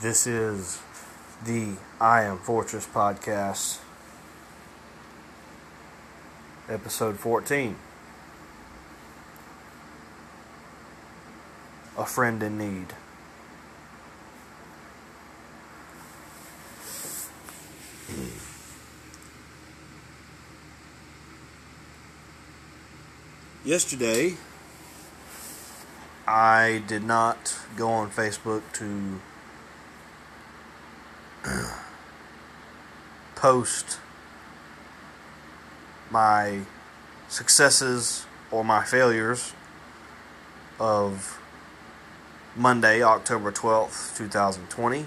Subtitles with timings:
[0.00, 0.80] This is
[1.44, 3.80] the I Am Fortress podcast,
[6.70, 7.76] episode 14.
[11.98, 12.94] A friend in need.
[23.62, 24.36] Yesterday,
[26.26, 29.20] I did not go on Facebook to
[33.34, 33.98] post
[36.10, 36.60] my
[37.28, 39.54] successes or my failures
[40.78, 41.40] of
[42.56, 45.06] Monday, October 12th, 2020,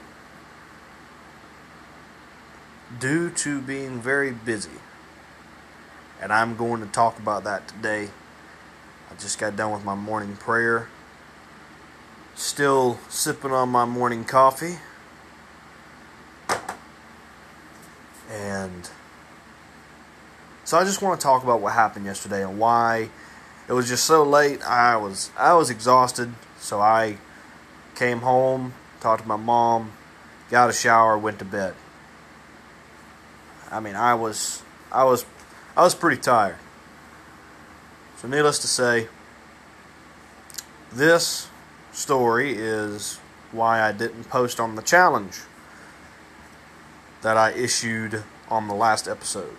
[3.00, 4.80] due to being very busy.
[6.22, 8.10] And I'm going to talk about that today.
[9.12, 10.88] I just got done with my morning prayer.
[12.34, 14.78] Still sipping on my morning coffee.
[18.34, 18.90] And
[20.64, 23.10] so I just want to talk about what happened yesterday and why
[23.68, 24.62] it was just so late.
[24.64, 27.18] I was I was exhausted, so I
[27.96, 29.92] came home, talked to my mom,
[30.50, 31.76] got a shower, went to bed.
[33.70, 35.26] I mean, I was I was
[35.78, 36.58] I was pretty tired.
[38.18, 39.10] So needless to say,
[40.92, 41.50] this
[41.92, 43.20] story is
[43.52, 45.42] why I didn't post on the challenge
[47.24, 49.56] that I issued on the last episode.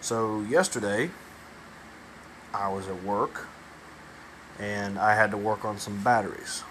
[0.00, 1.10] So, yesterday,
[2.52, 3.46] I was at work
[4.58, 6.64] and I had to work on some batteries.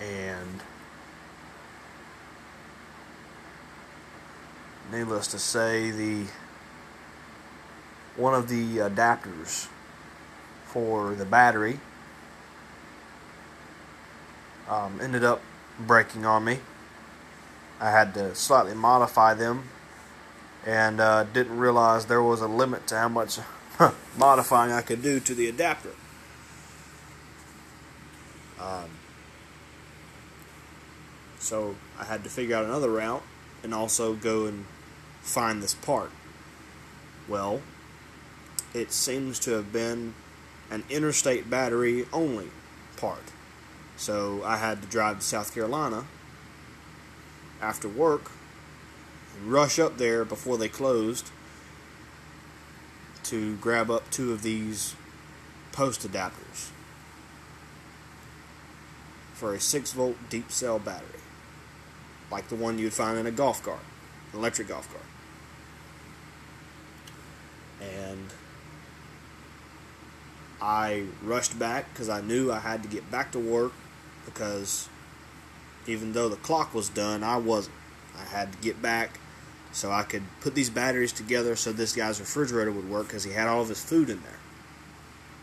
[0.00, 0.60] And
[4.92, 6.26] needless to say, the
[8.16, 9.66] one of the adapters
[10.66, 11.80] for the battery
[14.68, 15.42] um, ended up
[15.78, 16.58] breaking on me.
[17.80, 19.68] I had to slightly modify them
[20.64, 23.38] and uh, didn't realize there was a limit to how much
[24.16, 25.90] modifying I could do to the adapter.
[28.60, 28.90] Um,
[31.38, 33.22] so I had to figure out another route
[33.62, 34.64] and also go and
[35.20, 36.10] find this part.
[37.28, 37.60] Well,
[38.72, 40.14] it seems to have been
[40.70, 42.48] an interstate battery only
[42.96, 43.33] part.
[43.96, 46.04] So I had to drive to South Carolina
[47.60, 48.30] after work,
[49.44, 51.30] rush up there before they closed
[53.24, 54.94] to grab up two of these
[55.72, 56.70] post adapters
[59.32, 61.20] for a 6 volt deep cell battery,
[62.30, 63.80] like the one you'd find in a golf cart,
[64.32, 65.02] electric golf cart.
[67.80, 68.28] And
[70.60, 73.72] I rushed back because I knew I had to get back to work
[74.24, 74.88] because
[75.86, 77.76] even though the clock was done, I wasn't.
[78.16, 79.18] I had to get back
[79.72, 83.32] so I could put these batteries together so this guy's refrigerator would work because he
[83.32, 84.38] had all of his food in there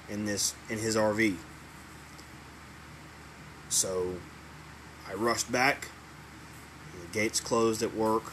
[0.09, 1.35] in this in his RV.
[3.69, 4.15] So
[5.09, 5.89] I rushed back.
[7.01, 8.23] The gates closed at work.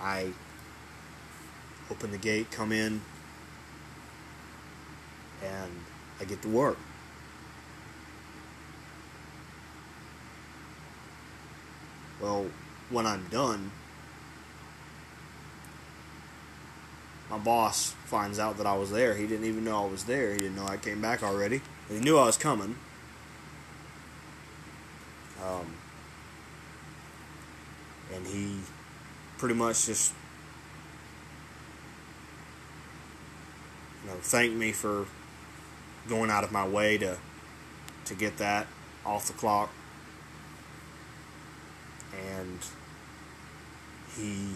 [0.00, 0.32] I
[1.90, 3.00] open the gate, come in,
[5.42, 5.70] and
[6.20, 6.78] I get to work.
[12.26, 12.46] Well,
[12.90, 13.70] when I'm done,
[17.30, 19.14] my boss finds out that I was there.
[19.14, 20.32] He didn't even know I was there.
[20.32, 21.60] He didn't know I came back already.
[21.88, 22.74] He knew I was coming.
[25.40, 25.74] Um,
[28.12, 28.58] and he
[29.38, 30.12] pretty much just
[34.02, 35.06] you know thanked me for
[36.08, 37.18] going out of my way to
[38.06, 38.66] to get that
[39.04, 39.70] off the clock
[42.36, 42.58] and
[44.16, 44.48] he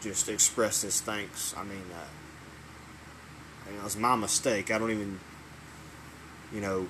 [0.00, 1.54] just expressed his thanks.
[1.56, 2.06] I mean, uh,
[3.86, 4.72] was my mistake.
[4.72, 5.20] I don't even,
[6.52, 6.88] you know,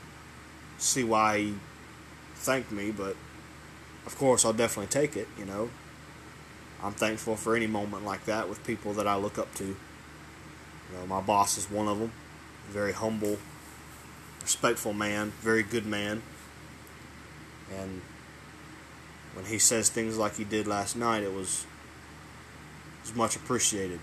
[0.78, 1.54] see why he
[2.36, 3.14] thanked me, but
[4.06, 5.28] of course, I'll definitely take it.
[5.38, 5.68] You know,
[6.82, 9.64] I'm thankful for any moment like that with people that I look up to.
[9.66, 9.76] You
[10.94, 12.12] know, my boss is one of them.
[12.70, 13.36] Very humble,
[14.40, 16.22] respectful man, very good man,
[17.70, 18.00] and
[19.36, 21.66] when he says things like he did last night, it was,
[23.00, 24.00] it was much appreciated.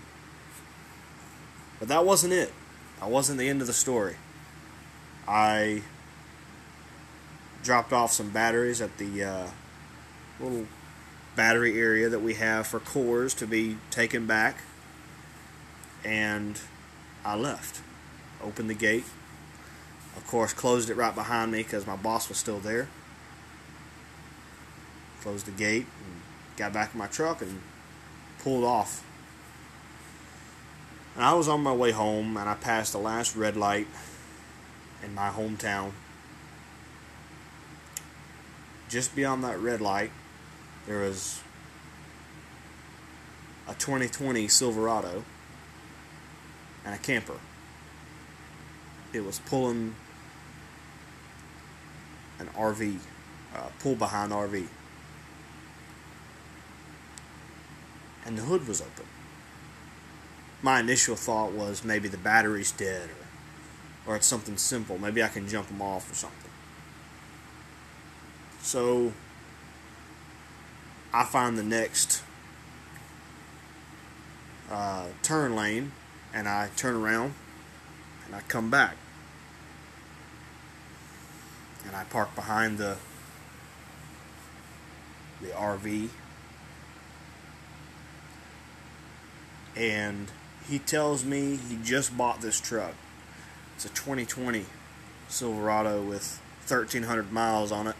[1.78, 2.52] But that wasn't it.
[3.00, 4.16] That wasn't the end of the story.
[5.26, 5.82] I
[7.64, 9.46] dropped off some batteries at the uh,
[10.38, 10.66] little
[11.34, 14.58] battery area that we have for cores to be taken back.
[16.04, 16.60] and
[17.24, 17.80] I left.
[18.42, 19.04] Opened the gate.
[20.16, 22.88] Of course, closed it right behind me because my boss was still there.
[25.24, 26.20] Closed the gate and
[26.58, 27.62] got back in my truck and
[28.40, 29.02] pulled off.
[31.14, 33.86] And I was on my way home and I passed the last red light
[35.02, 35.92] in my hometown.
[38.90, 40.10] Just beyond that red light,
[40.86, 41.40] there was
[43.66, 45.24] a 2020 Silverado
[46.84, 47.38] and a camper.
[49.14, 49.94] It was pulling
[52.38, 52.98] an RV,
[53.56, 54.66] uh, pull behind RV.
[58.24, 59.06] And the hood was open.
[60.62, 63.10] My initial thought was maybe the battery's dead
[64.06, 64.98] or, or it's something simple.
[64.98, 66.50] Maybe I can jump them off or something.
[68.62, 69.12] So
[71.12, 72.22] I find the next
[74.70, 75.92] uh, turn lane
[76.32, 77.34] and I turn around
[78.26, 78.96] and I come back.
[81.86, 82.96] And I park behind the
[85.42, 86.08] the RV
[89.76, 90.30] and
[90.68, 92.94] he tells me he just bought this truck.
[93.76, 94.66] It's a 2020
[95.28, 97.96] Silverado with 1300 miles on it.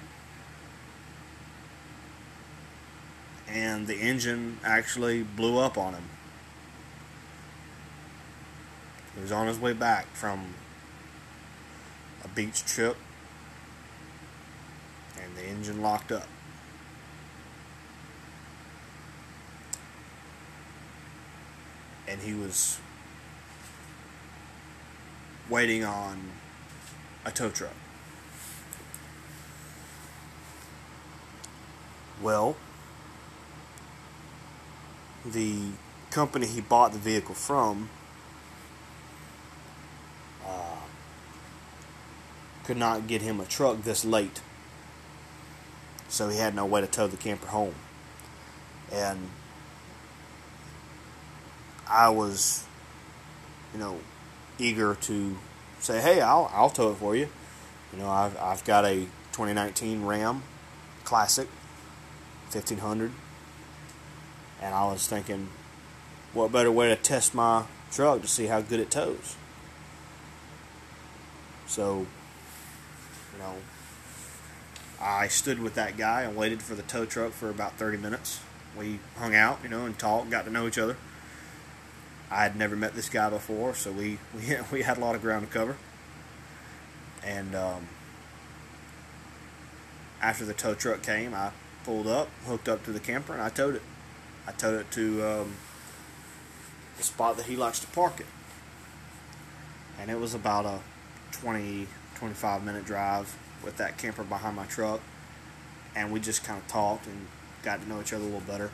[3.48, 6.04] And the engine actually blew up on him.
[9.14, 10.54] He was on his way back from
[12.24, 12.96] a beach trip,
[15.22, 16.26] and the engine locked up.
[22.14, 22.78] And he was
[25.50, 26.30] waiting on
[27.24, 27.74] a tow truck.
[32.22, 32.54] Well,
[35.26, 35.70] the
[36.12, 37.90] company he bought the vehicle from
[40.46, 40.76] uh,
[42.62, 44.40] could not get him a truck this late.
[46.08, 47.74] So he had no way to tow the camper home.
[48.92, 49.30] And
[51.88, 52.64] I was,
[53.72, 53.98] you know,
[54.58, 55.36] eager to
[55.80, 57.28] say, hey, I'll, I'll tow it for you.
[57.92, 60.42] You know, I've, I've got a 2019 Ram
[61.04, 61.48] Classic
[62.50, 63.12] 1500.
[64.62, 65.48] And I was thinking,
[66.32, 69.36] what better way to test my truck to see how good it tows?
[71.66, 72.06] So
[73.34, 73.54] you know,
[75.00, 78.40] I stood with that guy and waited for the tow truck for about 30 minutes.
[78.78, 80.96] We hung out, you know, and talked, got to know each other.
[82.34, 85.22] I had never met this guy before, so we we, we had a lot of
[85.22, 85.76] ground to cover.
[87.24, 87.88] And um,
[90.20, 91.52] after the tow truck came, I
[91.84, 93.82] pulled up, hooked up to the camper, and I towed it.
[94.46, 95.54] I towed it to um,
[96.98, 98.26] the spot that he likes to park it.
[99.98, 100.80] And it was about a
[101.32, 101.86] 20,
[102.16, 105.00] 25 minute drive with that camper behind my truck.
[105.94, 107.26] And we just kind of talked and
[107.62, 108.70] got to know each other a little better.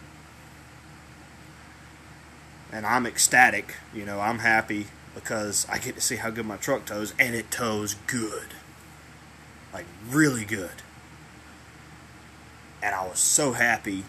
[2.72, 6.56] And I'm ecstatic, you know, I'm happy because I get to see how good my
[6.56, 8.54] truck tows, and it tows good.
[9.72, 10.82] Like, really good.
[12.82, 14.04] And I was so happy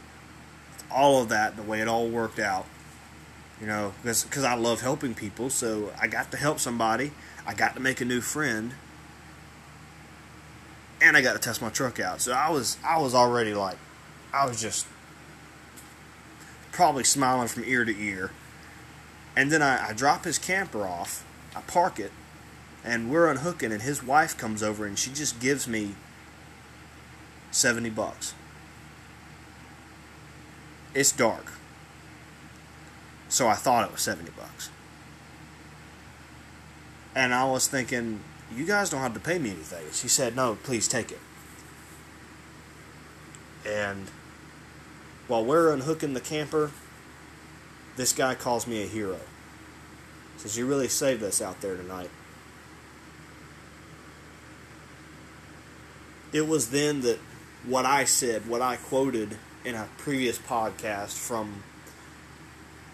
[0.73, 2.65] with all of that, the way it all worked out.
[3.59, 7.11] You know, because I love helping people, so I got to help somebody.
[7.45, 8.73] I got to make a new friend
[11.01, 12.21] and I got to test my truck out.
[12.21, 13.77] So I was I was already like
[14.33, 14.85] I was just
[16.71, 18.31] probably smiling from ear to ear.
[19.41, 22.11] And then I, I drop his camper off, I park it,
[22.83, 25.95] and we're unhooking, and his wife comes over and she just gives me
[27.49, 28.35] 70 bucks.
[30.93, 31.53] It's dark.
[33.29, 34.69] So I thought it was 70 bucks.
[37.15, 38.19] And I was thinking,
[38.55, 39.85] you guys don't have to pay me anything.
[39.91, 41.19] She said, No, please take it.
[43.65, 44.07] And
[45.27, 46.69] while we're unhooking the camper,
[47.95, 49.17] this guy calls me a hero.
[50.41, 52.09] Says, You really saved us out there tonight.
[56.33, 57.19] It was then that
[57.65, 61.63] what I said, what I quoted in a previous podcast from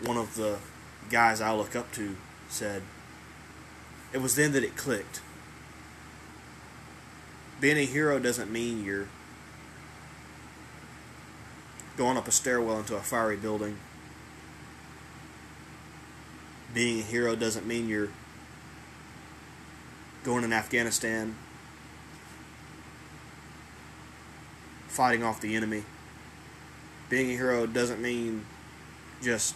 [0.03, 0.57] one of the
[1.09, 2.15] guys I look up to
[2.49, 2.81] said,
[4.13, 5.21] it was then that it clicked
[7.59, 9.07] being a hero doesn't mean you're
[11.95, 13.77] going up a stairwell into a fiery building.
[16.73, 18.09] Being a hero doesn't mean you're
[20.23, 21.35] going in Afghanistan,
[24.87, 25.83] fighting off the enemy.
[27.09, 28.45] Being a hero doesn't mean
[29.21, 29.55] just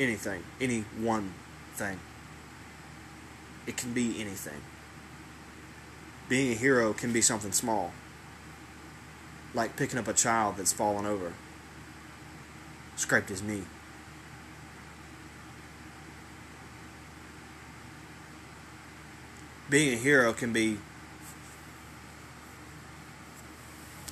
[0.00, 1.32] anything, any one
[1.74, 2.00] thing.
[3.66, 4.60] It can be anything.
[6.28, 7.92] Being a hero can be something small,
[9.54, 11.34] like picking up a child that's fallen over,
[12.96, 13.64] scraped his knee.
[19.70, 20.78] Being a hero can be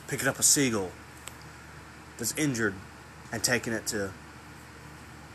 [0.07, 0.93] picking up a seagull
[2.17, 2.75] that's injured
[3.33, 4.13] and taking it to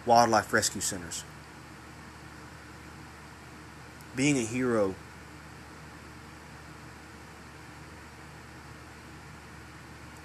[0.05, 1.25] wildlife rescue centers.
[4.15, 4.95] Being a hero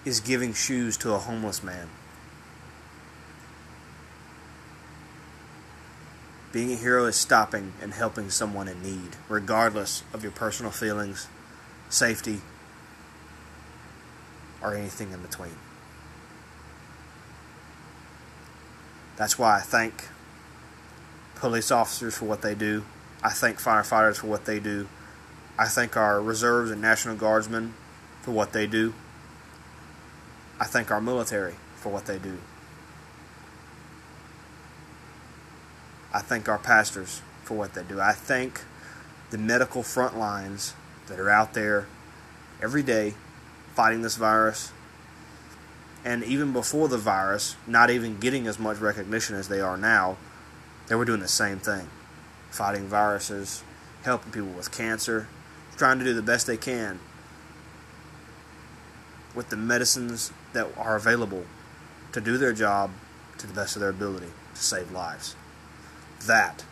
[0.05, 1.88] is giving shoes to a homeless man.
[6.52, 11.28] Being a hero is stopping and helping someone in need, regardless of your personal feelings,
[11.90, 12.40] safety,
[14.62, 15.57] or anything in between.
[19.17, 20.09] That's why I thank
[21.35, 22.85] police officers for what they do.
[23.23, 24.88] I thank firefighters for what they do.
[25.59, 27.75] I thank our reserves and National Guardsmen
[28.23, 28.95] for what they do.
[30.61, 32.38] I thank our military for what they do.
[36.12, 38.00] I thank our pastors for what they do.
[38.00, 38.62] I thank
[39.31, 40.75] the medical front lines
[41.07, 41.87] that are out there
[42.62, 43.15] every day
[43.75, 44.73] fighting this virus.
[46.05, 50.17] And even before the virus, not even getting as much recognition as they are now,
[50.87, 51.88] they were doing the same thing
[52.50, 53.62] fighting viruses,
[54.05, 55.29] helping people with cancer,
[55.77, 56.99] trying to do the best they can
[59.35, 61.45] with the medicines that are available
[62.11, 62.91] to do their job
[63.37, 65.37] to the best of their ability to save lives.
[66.27, 66.65] That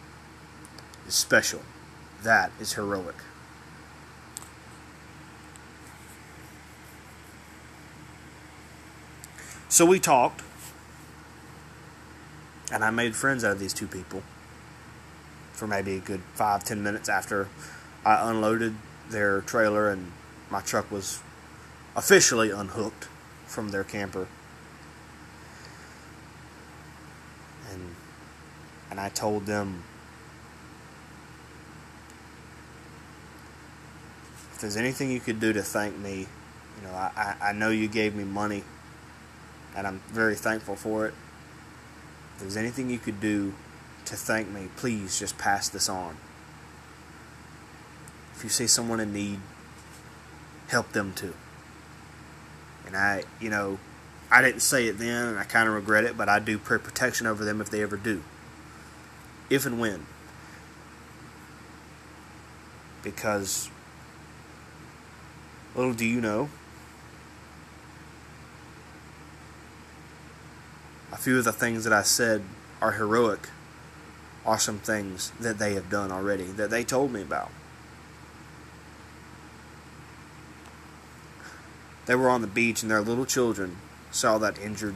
[1.06, 1.62] is special.
[2.22, 3.16] That is heroic.
[9.68, 10.42] So we talked,
[12.72, 14.22] and I made friends out of these two people
[15.52, 17.48] for maybe a good five, ten minutes after
[18.04, 18.74] I unloaded
[19.10, 20.12] their trailer and
[20.50, 21.20] my truck was
[21.94, 23.08] officially unhooked
[23.46, 24.28] from their camper.
[27.72, 27.96] And
[28.90, 29.82] and I told them
[34.52, 37.88] if there's anything you could do to thank me, you know, I, I know you
[37.88, 38.64] gave me money
[39.76, 41.14] and I'm very thankful for it.
[42.34, 43.54] If there's anything you could do
[44.06, 46.16] to thank me, please just pass this on.
[48.34, 49.40] If you see someone in need,
[50.68, 51.34] help them too.
[52.86, 53.78] And I, you know,
[54.30, 56.78] I didn't say it then, and I kind of regret it, but I do pray
[56.78, 58.22] protection over them if they ever do.
[59.48, 60.06] If and when.
[63.02, 63.70] Because,
[65.74, 66.48] little do you know,
[71.12, 72.42] a few of the things that I said
[72.82, 73.48] are heroic
[74.44, 77.50] are some things that they have done already that they told me about.
[82.06, 83.76] They were on the beach and their little children
[84.10, 84.94] saw that injured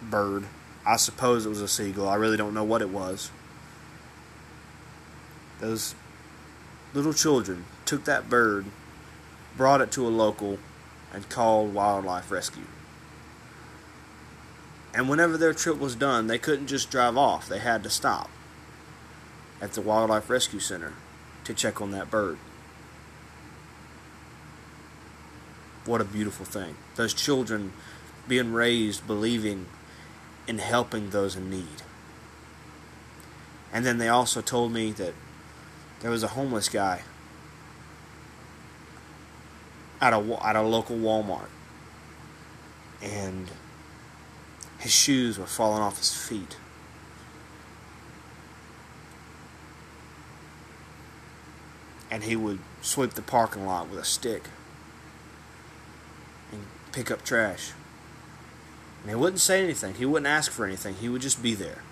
[0.00, 0.44] bird.
[0.86, 2.08] I suppose it was a seagull.
[2.08, 3.30] I really don't know what it was.
[5.62, 5.94] Those
[6.92, 8.66] little children took that bird,
[9.56, 10.58] brought it to a local,
[11.14, 12.64] and called wildlife rescue.
[14.92, 17.48] And whenever their trip was done, they couldn't just drive off.
[17.48, 18.28] They had to stop
[19.60, 20.94] at the Wildlife Rescue Center
[21.44, 22.38] to check on that bird.
[25.84, 26.74] What a beautiful thing.
[26.96, 27.72] Those children
[28.26, 29.66] being raised believing
[30.48, 31.82] in helping those in need.
[33.72, 35.14] And then they also told me that
[36.02, 37.02] there was a homeless guy
[40.00, 41.48] at a, at a local Walmart.
[43.00, 43.48] And
[44.78, 46.56] his shoes were falling off his feet.
[52.10, 54.42] And he would sweep the parking lot with a stick
[56.50, 57.72] and pick up trash.
[59.02, 59.94] And he wouldn't say anything.
[59.94, 60.96] He wouldn't ask for anything.
[60.96, 61.82] He would just be there.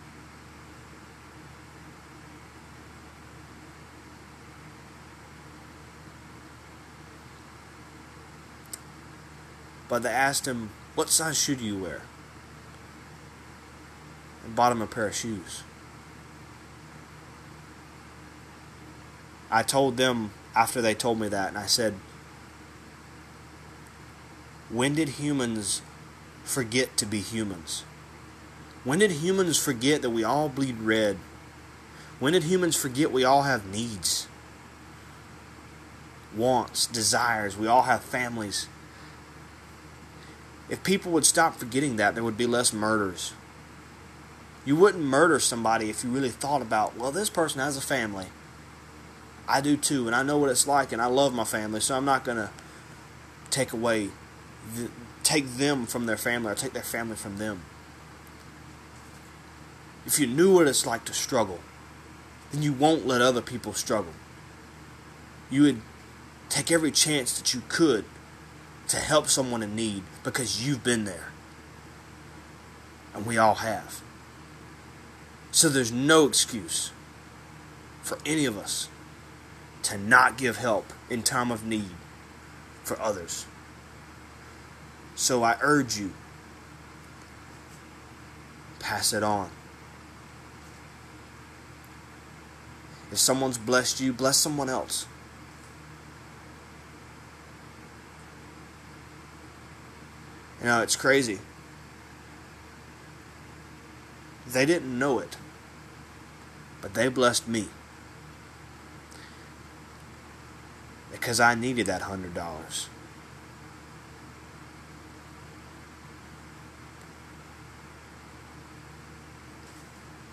[9.91, 12.03] But they asked him, What size shoe do you wear?
[14.45, 15.65] And bought him a pair of shoes.
[19.51, 21.95] I told them after they told me that, and I said,
[24.71, 25.83] When did humans
[26.45, 27.83] forget to be humans?
[28.85, 31.19] When did humans forget that we all bleed red?
[32.21, 34.29] When did humans forget we all have needs,
[36.37, 37.57] wants, desires?
[37.57, 38.69] We all have families.
[40.71, 43.35] If people would stop forgetting that, there would be less murders.
[44.65, 48.27] You wouldn't murder somebody if you really thought about, well, this person has a family.
[49.49, 51.97] I do too, and I know what it's like, and I love my family, so
[51.97, 52.51] I'm not going to
[53.51, 54.11] take away,
[55.25, 57.63] take them from their family or take their family from them.
[60.07, 61.59] If you knew what it's like to struggle,
[62.53, 64.13] then you won't let other people struggle.
[65.51, 65.81] You would
[66.49, 68.05] take every chance that you could
[68.91, 71.29] to help someone in need because you've been there.
[73.15, 74.03] And we all have.
[75.53, 76.93] So there's no excuse
[78.03, 78.89] for any of us
[79.85, 81.91] to not give help in time of need
[82.83, 83.47] for others.
[85.15, 86.13] So I urge you
[88.81, 89.51] pass it on.
[93.13, 95.07] If someone's blessed you, bless someone else.
[100.61, 101.39] You know, it's crazy.
[104.47, 105.37] They didn't know it,
[106.83, 107.69] but they blessed me.
[111.13, 112.89] Because I needed that hundred dollars.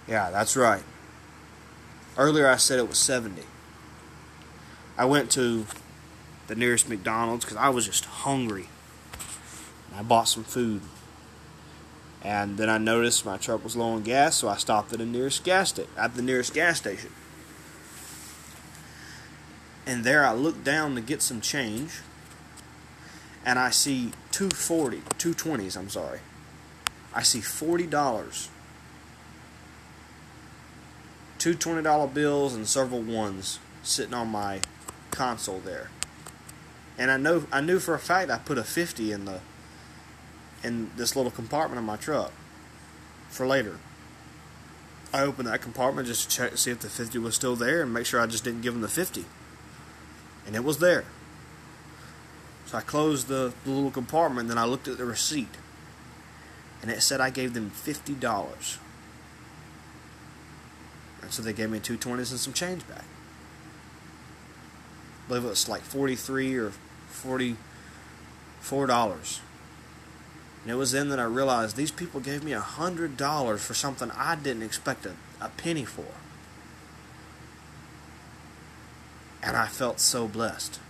[0.08, 0.84] Yeah, that's right.
[2.18, 3.44] Earlier I said it was 70.
[4.98, 5.66] I went to
[6.48, 8.70] the nearest McDonald's because I was just hungry.
[9.98, 10.82] I bought some food.
[12.24, 15.06] And then I noticed my truck was low on gas, so I stopped at the
[15.06, 17.12] nearest gas sta- at the nearest gas station.
[19.86, 22.02] And there I looked down to get some change,
[23.46, 26.20] and I see 240, 220s, I'm sorry.
[27.14, 28.50] I see $40.
[31.40, 34.60] Two $20 bills and several ones sitting on my
[35.12, 35.90] console there.
[36.98, 39.40] And I know I knew for a fact I put a 50 in the
[40.68, 42.32] in this little compartment of my truck
[43.30, 43.80] for later.
[45.14, 47.82] I opened that compartment just to check to see if the 50 was still there
[47.82, 49.24] and make sure I just didn't give them the 50.
[50.46, 51.06] And it was there.
[52.66, 55.56] So I closed the, the little compartment and then I looked at the receipt.
[56.82, 58.78] And it said I gave them $50.
[61.22, 63.06] And so they gave me two 20s and some change back.
[65.26, 66.72] I believe it was like 43 or
[67.10, 69.42] 44 dollars
[70.68, 73.74] and it was then that I realized these people gave me a hundred dollars for
[73.74, 76.04] something I didn't expect a, a penny for.
[79.42, 80.82] And I felt so blessed.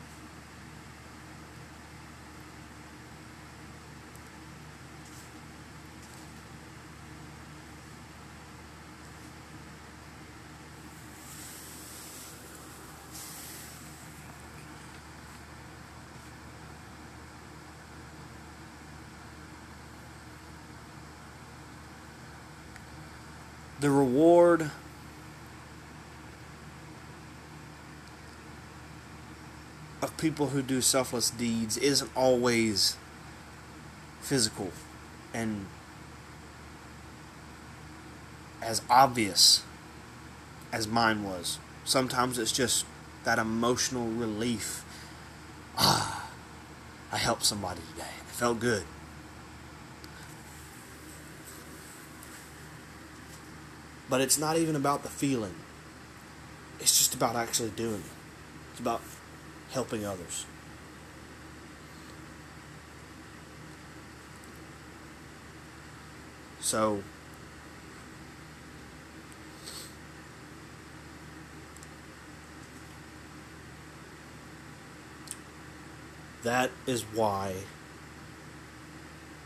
[23.79, 24.71] The reward
[30.01, 32.97] of people who do selfless deeds isn't always
[34.21, 34.71] physical
[35.33, 35.65] and
[38.61, 39.63] as obvious
[40.73, 41.59] as mine was.
[41.85, 42.85] Sometimes it's just
[43.23, 44.83] that emotional relief.
[45.77, 46.29] Ah,
[47.11, 48.09] I helped somebody today.
[48.19, 48.83] It felt good.
[54.09, 55.55] But it's not even about the feeling.
[56.79, 58.71] It's just about actually doing it.
[58.71, 59.01] It's about
[59.71, 60.45] helping others.
[66.61, 67.01] So,
[76.43, 77.55] that is why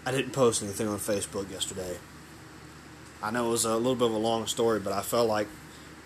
[0.05, 1.97] I didn't post anything on Facebook yesterday.
[3.23, 5.47] I know it was a little bit of a long story, but I felt like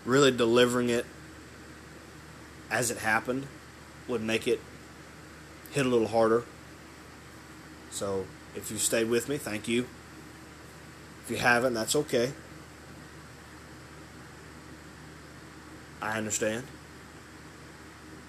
[0.03, 1.05] really delivering it
[2.69, 3.47] as it happened
[4.07, 4.59] would make it
[5.71, 6.43] hit a little harder.
[7.89, 8.25] So
[8.55, 9.87] if you stayed with me, thank you.
[11.23, 12.33] If you haven't, that's okay.
[16.01, 16.65] I understand.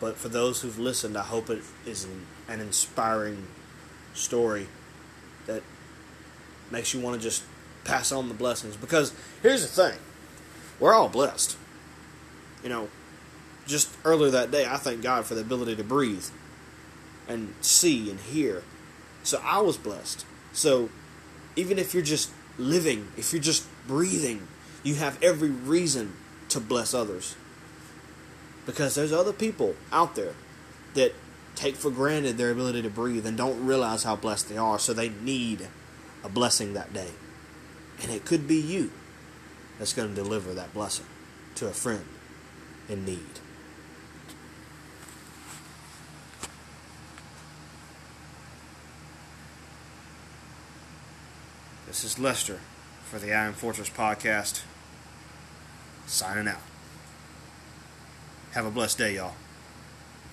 [0.00, 3.46] But for those who've listened, I hope it is an, an inspiring
[4.14, 4.68] story
[5.46, 5.62] that
[6.70, 7.42] makes you want to just
[7.86, 8.76] pass on the blessings.
[8.76, 9.98] Because here's the thing
[10.78, 11.56] we're all blessed.
[12.62, 12.88] You know,
[13.66, 16.26] just earlier that day, I thank God for the ability to breathe
[17.28, 18.62] and see and hear.
[19.22, 20.24] So I was blessed.
[20.52, 20.90] So
[21.54, 24.46] even if you're just living, if you're just breathing,
[24.82, 26.14] you have every reason
[26.50, 27.36] to bless others.
[28.66, 30.34] Because there's other people out there
[30.94, 31.14] that
[31.54, 34.92] take for granted their ability to breathe and don't realize how blessed they are, so
[34.92, 35.68] they need
[36.22, 37.10] a blessing that day
[38.02, 38.90] and it could be you.
[39.78, 41.06] that's going to deliver that blessing
[41.56, 42.04] to a friend
[42.88, 43.20] in need.
[51.86, 52.60] This is Lester
[53.04, 54.62] for the Iron Fortress podcast.
[56.06, 56.60] Signing out.
[58.52, 59.34] Have a blessed day, y'all.